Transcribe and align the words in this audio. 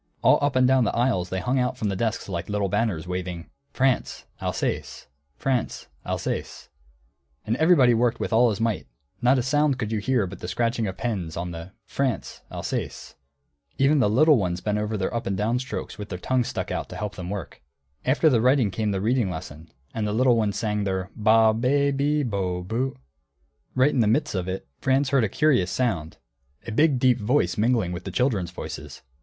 All 0.23 0.39
up 0.41 0.55
and 0.55 0.67
down 0.67 0.83
the 0.83 0.95
aisles 0.95 1.29
they 1.29 1.39
hung 1.41 1.59
out 1.59 1.77
from 1.77 1.89
the 1.89 1.95
desks 1.95 2.27
like 2.27 2.49
little 2.49 2.69
banners, 2.69 3.07
waving: 3.07 3.51
France: 3.71 4.25
Alsace. 4.41 5.05
France: 5.37 5.89
Alsace. 6.03 6.69
And 7.45 7.55
everybody 7.57 7.93
worked 7.93 8.19
with 8.19 8.33
all 8.33 8.49
his 8.49 8.59
might, 8.59 8.87
not 9.21 9.37
a 9.37 9.43
sound 9.43 9.77
could 9.77 9.91
you 9.91 9.99
hear 9.99 10.25
but 10.25 10.39
the 10.39 10.47
scratching 10.47 10.87
of 10.87 10.97
pens 10.97 11.37
on 11.37 11.51
the 11.51 11.73
"France: 11.85 12.41
Alsace." 12.49 13.13
Even 13.77 13.99
the 13.99 14.09
little 14.09 14.37
ones 14.39 14.59
bent 14.59 14.79
over 14.79 14.97
their 14.97 15.13
up 15.13 15.27
and 15.27 15.37
down 15.37 15.59
strokes 15.59 15.99
with 15.99 16.09
their 16.09 16.17
tongues 16.17 16.47
stuck 16.47 16.71
out 16.71 16.89
to 16.89 16.95
help 16.97 17.13
them 17.13 17.29
work. 17.29 17.61
After 18.03 18.27
the 18.27 18.41
writing 18.41 18.71
came 18.71 18.89
the 18.89 19.01
reading 19.01 19.29
lesson, 19.29 19.69
and 19.93 20.07
the 20.07 20.13
little 20.13 20.35
ones 20.35 20.57
sang 20.57 20.83
their 20.83 21.11
ba, 21.15 21.53
be, 21.53 21.91
bi, 21.91 22.23
bo, 22.27 22.63
bu. 22.63 22.95
Right 23.75 23.91
in 23.91 23.99
the 23.99 24.07
midst 24.07 24.33
of 24.33 24.47
it, 24.47 24.67
Franz 24.79 25.09
heard 25.11 25.25
a 25.25 25.29
curious 25.29 25.69
sound, 25.69 26.17
a 26.65 26.71
big 26.71 26.97
deep 26.97 27.19
voice 27.19 27.55
mingling 27.55 27.91
with 27.91 28.03
the 28.05 28.09
children's 28.11 28.49
voices. 28.49 29.03